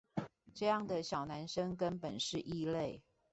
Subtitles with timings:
[0.55, 3.01] 這樣的小男生跟本是異類